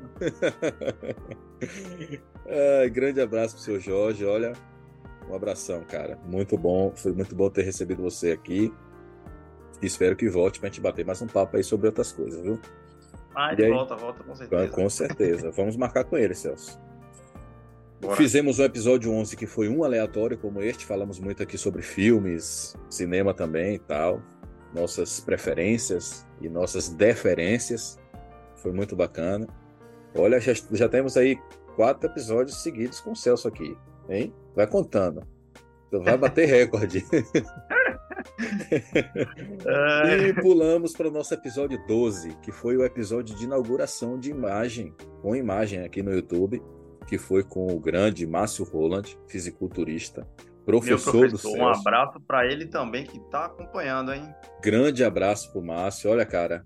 [2.81, 4.25] Ai, grande abraço pro seu Jorge.
[4.25, 4.55] Olha,
[5.29, 6.19] um abração, cara.
[6.25, 6.93] Muito bom.
[6.97, 8.73] Foi muito bom ter recebido você aqui.
[9.83, 12.59] Espero que volte pra gente bater mais um papo aí sobre outras coisas, viu?
[13.35, 13.71] Ah, ele aí...
[13.71, 14.69] volta, volta com certeza.
[14.69, 15.51] Com certeza.
[15.51, 16.81] Vamos marcar com ele, Celso.
[18.01, 18.17] Bora.
[18.17, 20.85] Fizemos o episódio 11, que foi um aleatório como este.
[20.87, 24.23] Falamos muito aqui sobre filmes, cinema também e tal.
[24.75, 27.99] Nossas preferências e nossas deferências.
[28.57, 29.47] Foi muito bacana.
[30.15, 31.39] Olha, já, já temos aí
[31.75, 33.77] quatro episódios seguidos com o Celso aqui,
[34.09, 34.33] hein?
[34.55, 35.23] Vai contando.
[35.93, 37.05] Vai bater recorde.
[40.29, 44.95] e pulamos para o nosso episódio 12, que foi o episódio de inauguração de imagem,
[45.23, 46.63] com imagem aqui no YouTube
[47.07, 50.27] que foi com o grande Márcio Roland, fisiculturista,
[50.65, 51.57] professor, professor do Celso.
[51.57, 54.35] Um abraço para ele também que está acompanhando, hein?
[54.61, 56.11] Grande abraço para o Márcio.
[56.11, 56.65] Olha, cara,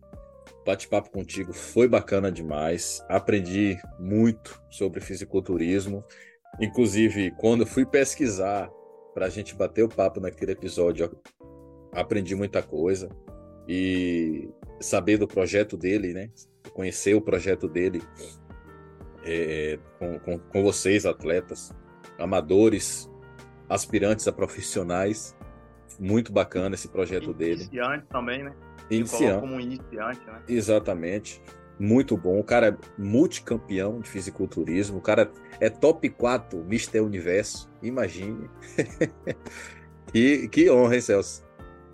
[0.66, 3.04] bate-papo contigo foi bacana demais.
[3.08, 6.02] Aprendi muito sobre fisiculturismo.
[6.58, 8.70] Inclusive, quando fui pesquisar
[9.14, 11.10] para a gente bater o papo naquele episódio,
[11.92, 13.08] aprendi muita coisa.
[13.68, 14.48] E
[14.80, 16.30] saber do projeto dele, né?
[16.72, 18.02] Conhecer o projeto dele
[19.24, 21.72] é, com, com, com vocês, atletas,
[22.18, 23.10] amadores,
[23.68, 25.36] aspirantes a profissionais.
[25.98, 27.62] Muito bacana esse projeto dele.
[27.64, 28.54] Iniciante também, né?
[28.90, 29.40] Iniciante.
[29.40, 30.42] como iniciante, né?
[30.48, 31.42] Exatamente.
[31.78, 32.38] Muito bom.
[32.38, 34.98] O cara é multicampeão de fisiculturismo.
[34.98, 37.70] O cara é top 4 Mister Universo.
[37.82, 38.50] Imagine.
[40.12, 41.49] que, que honra, hein, Celso?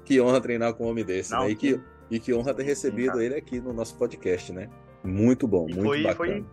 [0.07, 1.51] Que honra treinar com um homem desse, Não, né?
[1.51, 1.79] E que,
[2.11, 4.71] e que honra ter recebido sim, ele aqui no nosso podcast, né?
[5.05, 6.17] Muito bom, e muito foi, bacana.
[6.17, 6.45] Foi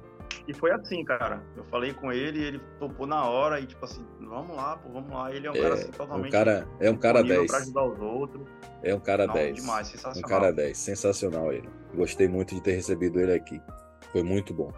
[0.48, 1.42] e foi assim, cara.
[1.56, 4.90] Eu falei com ele e ele topou na hora e, tipo assim, vamos lá, pô,
[4.90, 5.34] vamos lá.
[5.34, 6.28] Ele é um é, cara assim, totalmente.
[6.28, 7.48] Um cara, é um cara 10.
[7.48, 8.48] Pra ajudar os outros.
[8.82, 9.56] É um cara Não, 10.
[9.56, 10.20] Demais, sensacional.
[10.20, 11.70] Um cara 10, sensacional ele.
[11.96, 13.62] Gostei muito de ter recebido ele aqui.
[14.12, 14.74] Foi muito bom.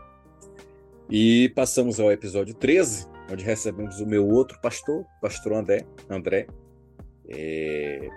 [1.10, 6.48] E passamos ao episódio 13, onde recebemos o meu outro pastor, pastor André, André
[7.30, 8.10] é,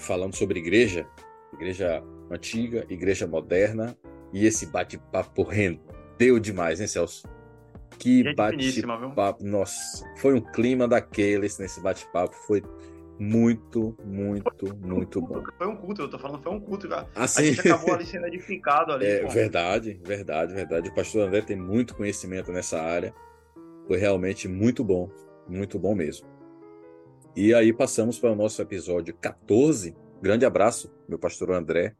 [0.00, 1.06] falando sobre igreja,
[1.52, 3.96] igreja antiga, igreja moderna,
[4.32, 5.80] e esse bate-papo rendo
[6.20, 7.26] deu demais, hein, Celso?
[7.98, 9.42] Que bate-papo.
[9.42, 12.34] Nossa, foi um clima daqueles nesse bate-papo.
[12.34, 12.62] Foi
[13.18, 15.42] muito, muito, foi muito um bom.
[15.56, 16.86] Foi um culto, eu tô falando, foi um culto.
[16.86, 17.06] Já.
[17.14, 19.06] Assim, a gente acabou ali sendo edificado ali.
[19.06, 20.90] É, verdade, verdade, verdade.
[20.90, 23.14] O pastor André tem muito conhecimento nessa área.
[23.86, 25.10] Foi realmente muito bom,
[25.48, 26.26] muito bom mesmo.
[27.36, 29.96] E aí passamos para o nosso episódio 14.
[30.20, 31.94] Grande abraço, meu pastor André.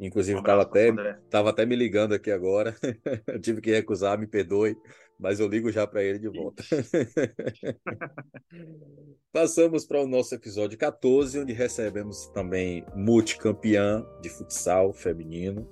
[0.00, 0.92] Inclusive, estava um até,
[1.30, 2.74] tava até me ligando aqui agora.
[3.26, 4.76] eu tive que recusar, me perdoe,
[5.18, 6.62] mas eu ligo já para ele de volta.
[9.32, 15.68] Passamos para o nosso episódio 14, onde recebemos também multicampeã de futsal feminino,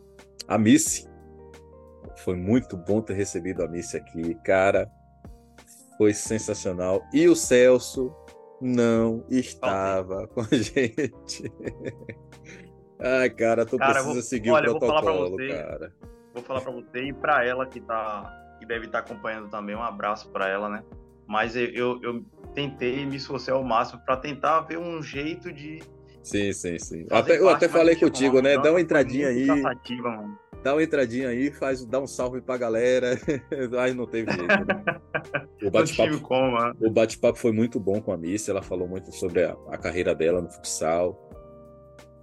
[0.46, 1.08] a Missy.
[2.18, 4.88] Foi muito bom ter recebido a Missy aqui, cara.
[5.98, 7.04] foi sensacional.
[7.12, 8.14] E o Celso
[8.60, 11.52] não estava com a gente.
[12.98, 15.92] Ai, cara, tu cara, precisa vou, seguir olha, o protocolo, vou você, cara.
[16.32, 19.76] Vou falar para você e para ela que tá que deve estar tá acompanhando também,
[19.76, 20.82] um abraço para ela, né?
[21.26, 25.82] Mas eu, eu, eu tentei me esforcei ao máximo para tentar ver um jeito de
[26.22, 27.06] Sim, sim, sim.
[27.10, 28.58] Até, eu até falei contigo, né?
[28.58, 29.46] Dá uma entradinha aí.
[29.46, 33.16] Mano dá uma entradinha aí, faz, dá um salve pra galera.
[33.78, 34.48] Aí não teve jeito.
[34.48, 35.00] Né?
[35.62, 38.48] O bate-papo o bate-papo foi muito bom com a Miss.
[38.48, 41.30] Ela falou muito sobre a, a, carreira dela no futsal,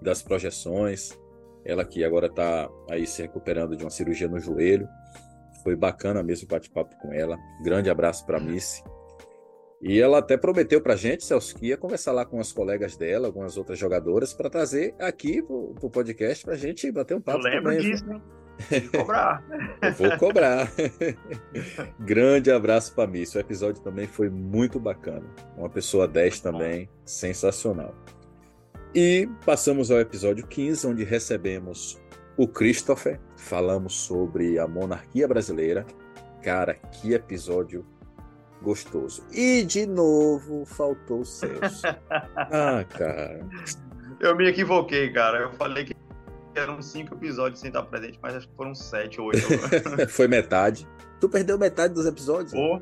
[0.02, 1.18] das projeções.
[1.64, 4.90] Ela que agora tá aí se recuperando de uma cirurgia no joelho.
[5.64, 7.38] Foi bacana mesmo o bate-papo com ela.
[7.64, 8.84] Grande abraço pra Miss.
[9.84, 13.28] E ela até prometeu pra gente, Celso, que ia conversar lá com as colegas dela,
[13.28, 17.40] algumas outras jogadoras, para trazer aqui pro, pro podcast pra gente bater um papo.
[17.40, 18.22] Eu lembro também, disso, hein?
[18.92, 19.44] cobrar.
[19.98, 20.72] vou cobrar.
[22.00, 23.24] Grande abraço para mim.
[23.24, 25.26] O episódio também foi muito bacana.
[25.58, 27.94] Uma pessoa 10 também, sensacional.
[28.96, 32.02] E passamos ao episódio 15, onde recebemos
[32.38, 33.20] o Christopher.
[33.36, 35.86] Falamos sobre a monarquia brasileira.
[36.42, 37.86] Cara, que episódio
[38.64, 39.24] gostoso.
[39.32, 41.86] E de novo faltou o Celso.
[42.36, 43.46] ah, cara.
[44.20, 45.40] Eu me equivoquei, cara.
[45.40, 45.96] Eu falei que
[46.56, 49.42] eram cinco episódios sem estar presente, mas acho que foram sete ou oito.
[50.10, 50.88] Foi metade.
[51.20, 52.54] Tu perdeu metade dos episódios?
[52.54, 52.82] Pô.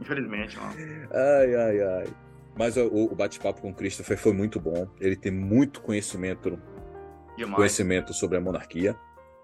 [0.00, 0.74] Infelizmente, mano.
[1.12, 2.06] Ai, ai, ai.
[2.56, 4.86] Mas o, o bate-papo com o Christopher foi muito bom.
[5.00, 6.58] Ele tem muito conhecimento,
[7.54, 8.96] conhecimento sobre a monarquia.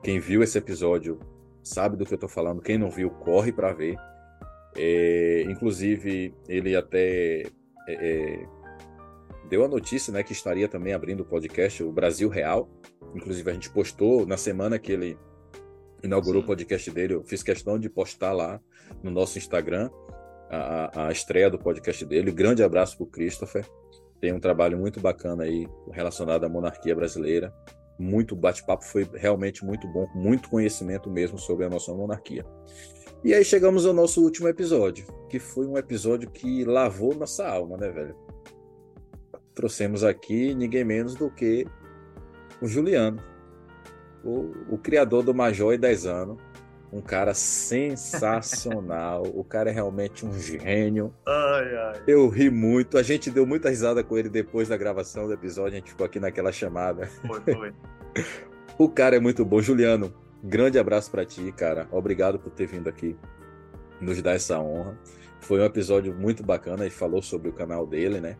[0.02, 1.18] Quem viu esse episódio
[1.62, 2.60] sabe do que eu tô falando.
[2.60, 3.96] Quem não viu, corre para ver.
[4.76, 7.48] É, inclusive, ele até é,
[7.88, 8.46] é,
[9.48, 12.68] deu a notícia né, que estaria também abrindo o podcast, o Brasil Real.
[13.14, 15.18] Inclusive, a gente postou na semana que ele
[16.02, 16.44] inaugurou Sim.
[16.44, 17.14] o podcast dele.
[17.14, 18.60] Eu fiz questão de postar lá
[19.02, 19.90] no nosso Instagram
[20.50, 22.30] a, a estreia do podcast dele.
[22.30, 23.66] Grande abraço para o Christopher.
[24.20, 27.52] Tem um trabalho muito bacana aí relacionado à monarquia brasileira.
[27.98, 32.44] Muito bate-papo, foi realmente muito bom, muito conhecimento mesmo sobre a nossa monarquia.
[33.24, 37.76] E aí chegamos ao nosso último episódio, que foi um episódio que lavou nossa alma,
[37.76, 38.14] né, velho?
[39.54, 41.66] Trouxemos aqui ninguém menos do que
[42.60, 43.22] o Juliano,
[44.22, 46.38] o, o criador do Major e 10 anos.
[46.92, 49.24] Um cara sensacional.
[49.34, 51.12] o cara é realmente um gênio.
[51.26, 52.02] Ai, ai.
[52.06, 52.96] Eu ri muito.
[52.96, 55.72] A gente deu muita risada com ele depois da gravação do episódio.
[55.72, 57.06] A gente ficou aqui naquela chamada.
[57.26, 57.74] Foi, foi.
[58.78, 59.60] o cara é muito bom.
[59.60, 61.88] Juliano, Grande abraço para ti, cara.
[61.90, 63.16] Obrigado por ter vindo aqui
[64.00, 64.98] nos dar essa honra.
[65.40, 68.36] Foi um episódio muito bacana e falou sobre o canal dele, né?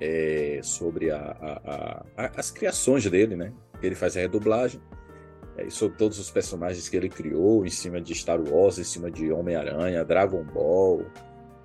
[0.00, 3.52] É, sobre a, a, a, as criações dele, né?
[3.82, 4.80] Ele faz a redublagem.
[5.56, 9.10] É, sobre todos os personagens que ele criou, em cima de Star Wars, em cima
[9.10, 11.06] de Homem-Aranha, Dragon Ball.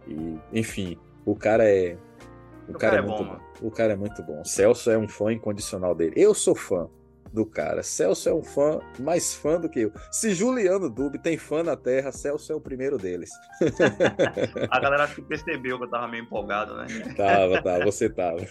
[0.08, 1.98] E, enfim, o cara é.
[2.68, 3.36] O, o cara, cara, é, é muito bom.
[3.36, 3.68] bom.
[3.68, 4.42] O cara é muito bom.
[4.42, 6.14] O Celso é um fã incondicional dele.
[6.16, 6.90] Eu sou fã
[7.32, 7.82] do cara.
[7.82, 9.94] Celso é um fã, mais fã do que eu.
[10.12, 13.30] Se Juliano Dube tem fã na Terra, Celso é o primeiro deles.
[14.70, 16.88] a galera acho que percebeu que eu tava meio empolgado, né?
[17.16, 18.42] Tava, tava, você tava.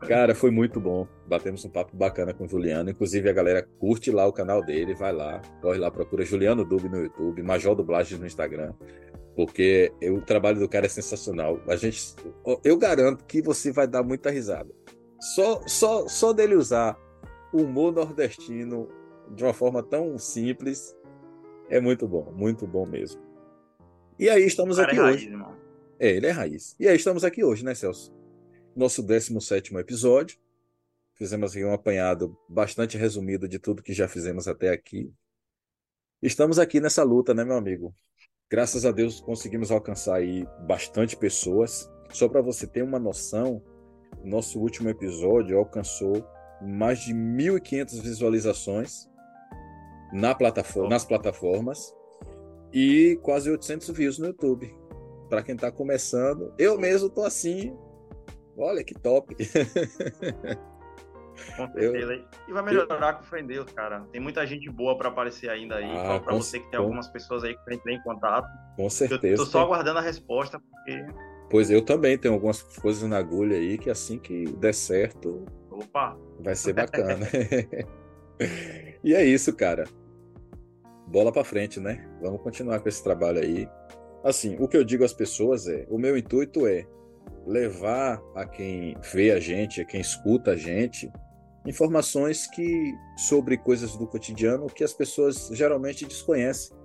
[0.00, 1.06] cara, foi muito bom.
[1.26, 2.90] Batemos um papo bacana com o Juliano.
[2.90, 6.88] Inclusive, a galera curte lá o canal dele, vai lá, corre lá, procura Juliano Dube
[6.88, 8.72] no YouTube, Major Dublagens no Instagram.
[9.34, 11.58] Porque o trabalho do cara é sensacional.
[11.66, 12.14] A gente,
[12.62, 14.70] eu garanto que você vai dar muita risada.
[15.34, 16.98] Só, só, só dele usar
[17.52, 18.88] humor nordestino
[19.34, 20.96] de uma forma tão simples
[21.68, 23.20] é muito bom, muito bom mesmo.
[24.18, 25.28] E aí estamos aqui é hoje.
[25.30, 25.56] Raiz,
[25.98, 26.76] é, ele é raiz.
[26.78, 28.12] E aí estamos aqui hoje, né, Celso?
[28.76, 30.38] Nosso 17 episódio.
[31.14, 35.12] Fizemos aqui um apanhado bastante resumido de tudo que já fizemos até aqui.
[36.20, 37.94] Estamos aqui nessa luta, né, meu amigo?
[38.50, 41.90] Graças a Deus conseguimos alcançar aí bastante pessoas.
[42.10, 43.62] Só para você ter uma noção,
[44.22, 46.26] nosso último episódio alcançou
[46.62, 49.10] mais de 1.500 visualizações
[50.12, 51.94] na plataforma, nas plataformas
[52.72, 54.74] e quase 800 views no YouTube.
[55.28, 57.76] Para quem está começando, eu mesmo tô assim.
[58.56, 59.34] Olha que top.
[61.56, 62.12] Com certeza.
[62.12, 64.00] Eu, e vai melhorar eu, com fé em Deus, cara.
[64.12, 65.90] Tem muita gente boa para aparecer ainda aí.
[65.90, 68.46] Ah, para você que tem algumas pessoas aí que entrar em contato.
[68.76, 69.34] Com certeza.
[69.34, 69.66] Eu tô só tem...
[69.66, 71.06] aguardando a resposta, porque.
[71.50, 76.16] Pois eu também tenho algumas coisas na agulha aí que assim que der certo, Opa!
[76.40, 77.26] Vai ser bacana.
[79.02, 79.84] e é isso, cara.
[81.08, 82.08] Bola para frente, né?
[82.20, 83.68] Vamos continuar com esse trabalho aí.
[84.24, 86.86] Assim, o que eu digo às pessoas é: o meu intuito é
[87.46, 91.10] levar a quem vê a gente, a quem escuta a gente,
[91.66, 96.76] informações que sobre coisas do cotidiano que as pessoas geralmente desconhecem.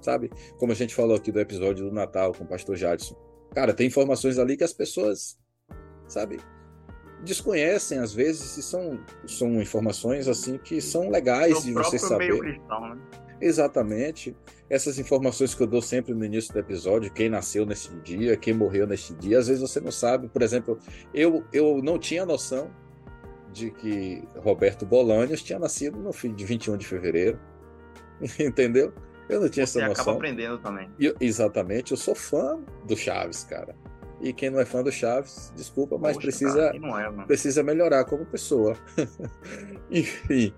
[0.00, 0.30] sabe?
[0.58, 3.14] Como a gente falou aqui do episódio do Natal com o pastor Jadson.
[3.54, 5.38] Cara, tem informações ali que as pessoas,
[6.06, 6.38] sabe,
[7.22, 12.28] desconhecem às vezes e são, são informações assim que são legais de você saber.
[12.28, 12.98] Meio cristão, né?
[13.40, 14.36] Exatamente.
[14.68, 18.52] Essas informações que eu dou sempre no início do episódio, quem nasceu nesse dia, quem
[18.52, 20.28] morreu neste dia, às vezes você não sabe.
[20.28, 20.78] Por exemplo,
[21.14, 22.70] eu, eu não tinha noção
[23.52, 27.38] de que Roberto Bolanhos tinha nascido no fim de 21 de fevereiro.
[28.38, 28.92] Entendeu?
[29.28, 30.02] Eu não tinha você essa noção.
[30.02, 30.90] acaba aprendendo também.
[30.98, 31.92] Eu, exatamente.
[31.92, 33.76] Eu sou fã do Chaves, cara.
[34.20, 38.04] E quem não é fã do Chaves, desculpa, mas Poxa, precisa, cara, é, precisa melhorar
[38.04, 38.76] como pessoa.
[39.90, 40.52] Enfim.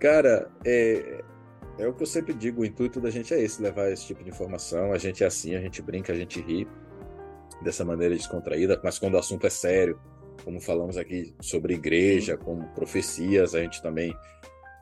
[0.00, 1.22] cara, é,
[1.78, 4.24] é o que eu sempre digo, o intuito da gente é esse, levar esse tipo
[4.24, 4.92] de informação.
[4.92, 6.66] A gente é assim, a gente brinca, a gente ri
[7.62, 9.98] dessa maneira descontraída, mas quando o assunto é sério,
[10.44, 14.12] como falamos aqui sobre igreja, como profecias, a gente também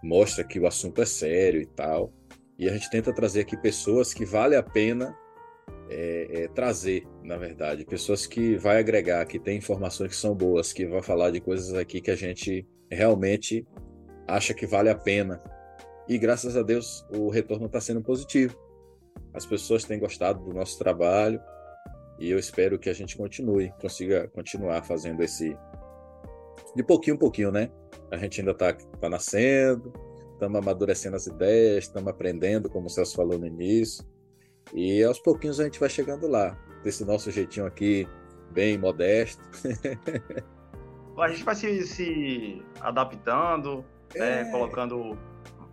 [0.03, 2.12] mostra que o assunto é sério e tal.
[2.59, 5.17] E a gente tenta trazer aqui pessoas que vale a pena
[5.93, 10.73] é, é, trazer, na verdade, pessoas que vai agregar, que tem informações que são boas,
[10.73, 13.67] que vai falar de coisas aqui que a gente realmente
[14.27, 15.43] acha que vale a pena.
[16.09, 18.57] E graças a Deus o retorno está sendo positivo.
[19.35, 21.41] As pessoas têm gostado do nosso trabalho
[22.19, 25.57] e eu espero que a gente continue, consiga continuar fazendo esse
[26.75, 27.71] de pouquinho em pouquinho, né?
[28.11, 29.93] A gente ainda está tá nascendo,
[30.33, 34.05] estamos amadurecendo as ideias, estamos aprendendo, como o Celso falou no início.
[34.72, 38.09] E aos pouquinhos a gente vai chegando lá, desse nosso jeitinho aqui,
[38.51, 39.42] bem modesto.
[41.18, 44.44] a gente vai se, se adaptando, é...
[44.44, 45.18] né, colocando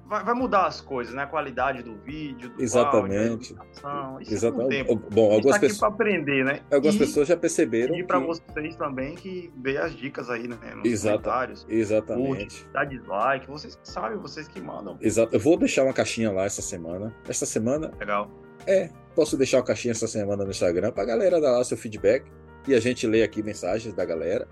[0.09, 1.23] vai, vai, mudar as coisas, né?
[1.23, 3.55] A qualidade do vídeo, do Exatamente.
[3.83, 4.95] áudio, Isso Exatamente.
[5.11, 6.61] Bom, algumas tá pessoas para aprender, né?
[6.71, 7.95] Algumas e, pessoas já perceberam.
[7.95, 8.25] E para que...
[8.25, 10.57] vocês também que veem as dicas aí, né?
[10.75, 11.65] Nos Exata, comentários.
[11.69, 12.39] Exatamente.
[12.39, 14.97] Curte, dá dislike, vocês que sabem, vocês que mandam.
[14.99, 15.33] Exato.
[15.33, 17.15] Eu vou deixar uma caixinha lá essa semana.
[17.27, 17.93] Esta semana.
[17.99, 18.29] Legal.
[18.65, 22.25] É, posso deixar uma caixinha essa semana no Instagram pra galera dar lá seu feedback
[22.67, 24.47] e a gente lê aqui mensagens da galera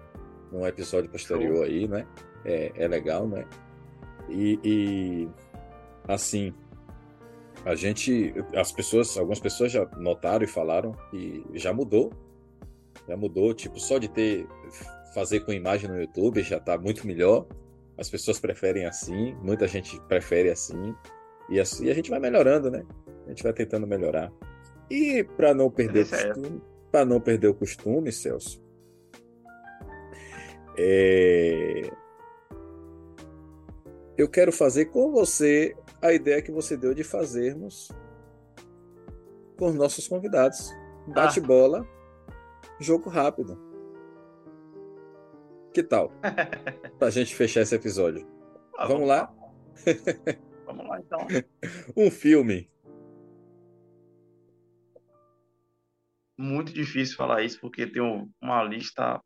[0.51, 1.63] num episódio posterior Show.
[1.63, 2.07] aí, né?
[2.45, 3.45] É, é legal, né?
[4.29, 5.29] E, e
[6.07, 6.53] assim,
[7.65, 12.11] a gente, as pessoas, algumas pessoas já notaram e falaram que já mudou,
[13.07, 14.47] já mudou, tipo, só de ter,
[15.13, 17.45] fazer com imagem no YouTube já tá muito melhor,
[17.97, 20.95] as pessoas preferem assim, muita gente prefere assim,
[21.49, 22.85] e assim a gente vai melhorando, né?
[23.27, 24.31] A gente vai tentando melhorar.
[24.89, 28.63] E para não perder costume, para não perder o costume, Celso,
[30.77, 31.91] é...
[34.17, 37.91] eu quero fazer com você a ideia que você deu de fazermos
[39.57, 40.71] com os nossos convidados.
[41.07, 42.75] Bate-bola, ah.
[42.79, 43.59] jogo rápido.
[45.73, 46.11] Que tal?
[46.97, 48.25] pra gente fechar esse episódio.
[48.77, 49.33] Ah, vamos, vamos lá?
[50.65, 51.27] vamos lá, então.
[51.95, 52.69] um filme.
[56.37, 58.01] Muito difícil falar isso, porque tem
[58.41, 59.19] uma lista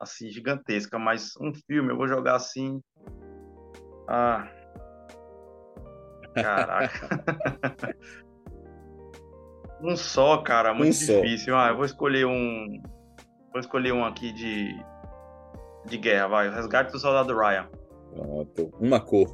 [0.00, 2.80] assim gigantesca, mas um filme eu vou jogar assim.
[4.08, 4.48] Ah,
[6.42, 7.08] Caraca.
[9.80, 11.54] um só, cara, muito um difícil.
[11.54, 11.58] Só.
[11.58, 12.82] Ah, eu vou escolher um.
[13.52, 14.68] Vou escolher um aqui de.
[15.86, 16.48] De guerra, vai.
[16.48, 17.68] O resgate do soldado Ryan.
[18.12, 18.72] Pronto.
[18.80, 19.28] Uma cor.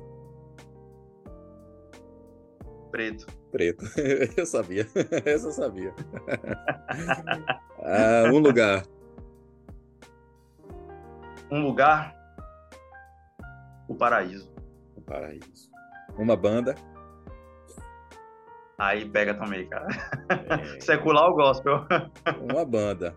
[2.91, 3.27] Preto.
[3.53, 3.85] Preto.
[4.35, 4.87] Eu sabia.
[5.27, 5.95] Essa eu sabia.
[7.85, 8.83] ah, um lugar.
[11.51, 12.17] Um lugar.
[13.87, 14.51] O paraíso.
[14.97, 15.71] O paraíso.
[16.17, 16.75] Uma banda.
[18.79, 19.87] Aí pega também, cara.
[20.31, 20.81] É.
[20.81, 21.87] Secular ou gospel?
[22.51, 23.15] Uma banda.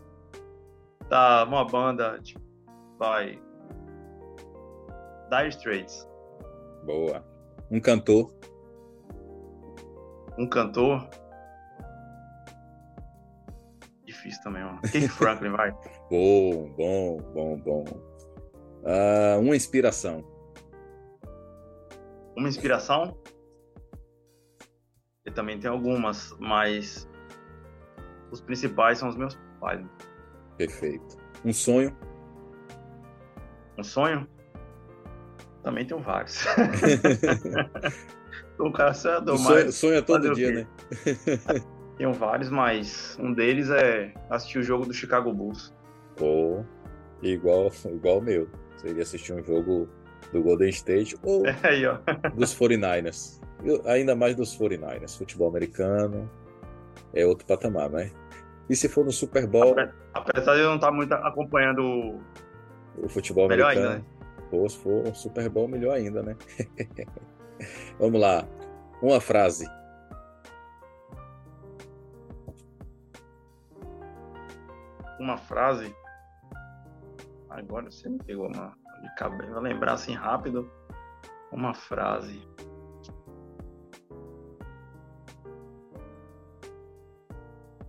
[1.10, 2.42] Tá, uma banda, tipo,
[3.00, 3.40] vai.
[5.30, 6.06] Dire Straits.
[6.84, 7.24] Boa.
[7.72, 8.32] Um cantor.
[10.38, 11.08] Um cantor.
[14.06, 14.82] Difícil também, mano.
[14.82, 15.72] Keith Franklin, vai.
[16.10, 17.84] Bom, bom, bom, bom.
[18.84, 20.24] Uh, uma inspiração.
[22.38, 23.18] Uma inspiração?
[25.26, 27.10] Eu também tenho algumas, mas
[28.32, 29.84] os principais são os meus pais.
[30.58, 31.18] Perfeito.
[31.44, 31.98] Um sonho?
[33.80, 34.28] Um sonho?
[35.64, 36.46] Também tenho vários.
[38.58, 39.76] o cara sonhador, sonho, mas.
[39.76, 40.68] Sonha todo dia, né?
[41.98, 45.74] tenho vários, mas um deles é assistir o jogo do Chicago Bulls.
[46.16, 46.64] Pô,
[47.22, 48.50] igual, igual o meu.
[48.78, 49.90] Seria assistir um jogo
[50.32, 51.84] do Golden State ou é aí,
[52.36, 53.40] dos 49ers
[53.86, 55.18] ainda mais dos 49ers.
[55.18, 56.30] Futebol americano
[57.14, 58.12] é outro patamar, né?
[58.70, 59.76] E se for no Super Bowl.
[60.14, 62.20] Apesar de eu não estar muito acompanhando
[62.98, 63.94] o, futebol melhor americano.
[63.94, 64.06] Ainda, né?
[64.50, 66.36] Pô, se for um Super Bowl, melhor ainda, né?
[68.00, 68.48] Vamos lá.
[69.02, 69.66] Uma frase.
[75.20, 75.96] Uma frase.
[77.50, 79.60] Agora você me pegou uma de cabelo.
[79.60, 80.70] Lembrar assim rápido.
[81.52, 82.48] Uma frase.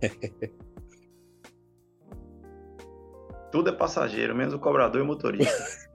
[3.51, 5.87] Tudo é passageiro, menos o cobrador e o motorista.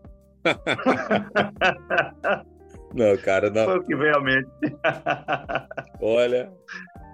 [2.95, 3.65] não, cara, não.
[3.65, 4.51] Foi o que veio à mente.
[6.01, 6.53] Olha,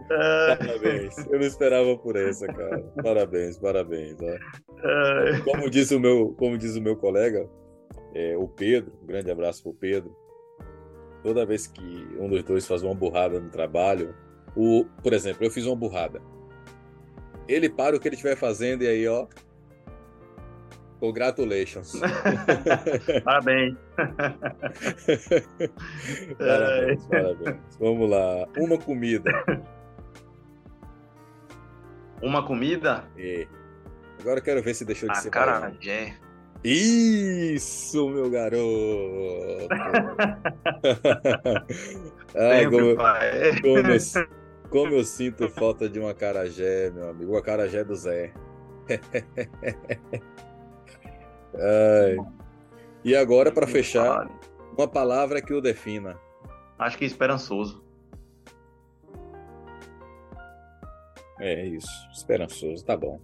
[0.08, 1.18] Parabéns.
[1.26, 2.80] Eu não esperava por essa, cara.
[3.02, 4.16] Parabéns, parabéns.
[5.44, 7.48] Como diz o meu, como diz o meu colega,
[8.14, 10.16] é, o Pedro, um grande abraço pro Pedro.
[11.22, 14.14] Toda vez que um dos dois faz uma burrada no trabalho,
[14.56, 16.22] o, por exemplo, eu fiz uma burrada.
[17.46, 19.26] Ele para o que ele estiver fazendo e aí, ó,
[21.00, 22.00] Congratulations.
[23.24, 23.76] parabéns.
[26.38, 27.56] parabéns, parabéns.
[27.78, 28.48] Vamos lá.
[28.56, 29.30] Uma comida.
[32.20, 33.04] Uma comida?
[33.16, 33.46] É.
[34.20, 36.16] Agora eu quero ver se deixou de ser Acarajé.
[36.64, 39.68] Isso, meu garoto!
[42.70, 42.94] Como,
[43.62, 43.98] como, eu,
[44.68, 47.32] como eu sinto falta de uma acarajé, meu amigo.
[47.32, 48.32] O acarajé do Zé.
[51.54, 52.16] Ai.
[53.04, 54.28] E agora, para fechar,
[54.76, 56.18] uma palavra que o defina.
[56.78, 57.84] Acho que esperançoso.
[61.40, 63.20] É isso, esperançoso, tá bom.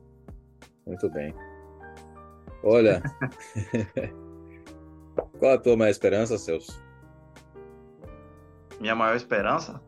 [0.87, 1.35] Muito bem.
[2.63, 3.03] Olha,
[5.39, 6.83] qual a tua maior esperança, Celso?
[8.81, 9.83] Minha maior esperança?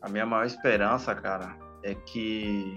[0.00, 2.74] A minha maior esperança, cara, é que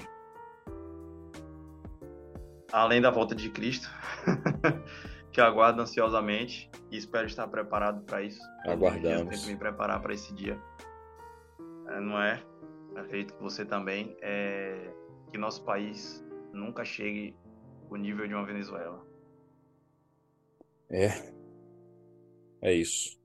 [2.74, 3.88] além da volta de Cristo,
[5.32, 8.41] que eu aguardo ansiosamente e espero estar preparado para isso.
[8.65, 9.21] Aguardamos.
[9.21, 10.59] Eu tenho que me preparar para esse dia.
[11.88, 12.43] É, não é?
[12.95, 14.91] acredito que você também, é
[15.32, 17.36] que nosso país nunca chegue
[17.89, 19.05] o nível de uma Venezuela.
[20.89, 21.09] É.
[22.61, 23.21] É isso.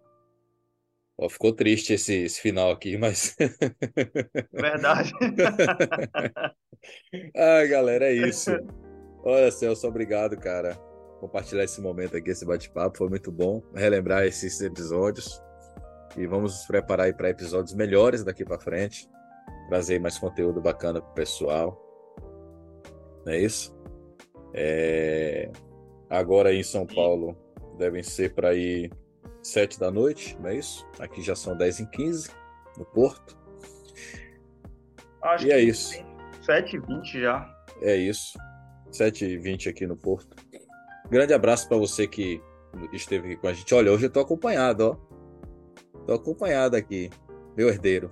[1.31, 3.37] Ficou triste esse, esse final aqui, mas.
[4.53, 5.13] Verdade.
[7.37, 8.53] Ai, galera, é isso.
[9.29, 10.75] Olha, Celso, obrigado, cara.
[11.21, 13.63] Compartilhar esse momento aqui, esse bate-papo, foi muito bom.
[13.75, 15.43] Relembrar esses episódios.
[16.17, 19.09] E vamos nos preparar aí para episódios melhores daqui para frente
[19.69, 21.79] trazer mais conteúdo bacana para o pessoal.
[23.25, 23.77] Não é isso?
[24.55, 25.53] É...
[26.09, 27.37] Agora em São Paulo
[27.77, 28.91] devem ser para ir
[29.43, 30.89] sete da noite, não é isso?
[30.99, 32.31] Aqui já são 10 e 15
[32.79, 33.39] no Porto.
[35.23, 36.03] Acho e é isso.
[36.47, 37.55] 7 e 20 já.
[37.83, 38.39] É isso.
[38.91, 40.37] 7 e 20 aqui no Porto.
[41.11, 42.41] Grande abraço para você que
[42.93, 43.75] esteve aqui com a gente.
[43.75, 44.97] Olha, hoje eu tô acompanhado, ó.
[46.07, 47.11] Tô acompanhado aqui,
[47.57, 48.11] meu herdeiro.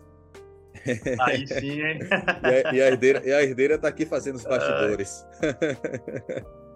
[1.20, 1.98] Aí sim, hein?
[2.42, 5.26] e, a, e, a herdeira, e a herdeira tá aqui fazendo os bastidores.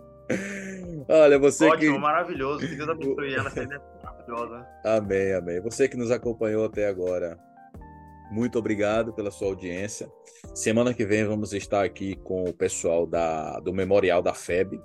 [1.09, 2.01] Olha, você Ótimo, que...
[2.01, 2.66] maravilhoso.
[2.66, 4.66] Que Deus abençoe ela, essa ideia maravilhosa.
[4.84, 5.61] Amém, amém.
[5.61, 7.38] Você que nos acompanhou até agora,
[8.30, 10.10] muito obrigado pela sua audiência.
[10.54, 14.80] Semana que vem vamos estar aqui com o pessoal da, do Memorial da FEB,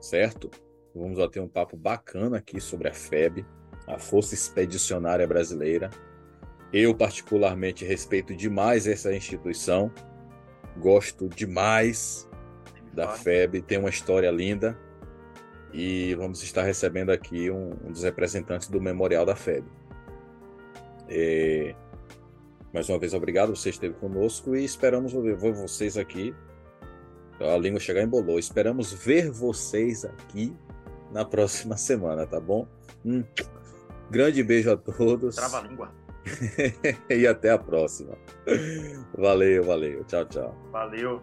[0.00, 0.50] certo?
[0.94, 3.46] Vamos ter um papo bacana aqui sobre a FEB,
[3.86, 5.90] a Força Expedicionária Brasileira.
[6.72, 9.92] Eu, particularmente, respeito demais essa instituição,
[10.78, 12.28] gosto demais
[12.92, 14.78] da FEB, tem uma história linda
[15.72, 19.66] e vamos estar recebendo aqui um, um dos representantes do Memorial da FEB.
[21.08, 21.74] É...
[22.72, 26.34] Mais uma vez, obrigado, você esteve conosco e esperamos ver vocês aqui.
[27.40, 28.38] A língua chegar em bolou.
[28.38, 30.56] Esperamos ver vocês aqui
[31.10, 32.66] na próxima semana, tá bom?
[33.04, 33.22] Um
[34.10, 35.36] grande beijo a todos.
[35.36, 35.92] Trava a língua.
[37.10, 38.16] e até a próxima.
[39.18, 40.04] Valeu, valeu.
[40.04, 40.56] Tchau, tchau.
[40.70, 41.20] Valeu.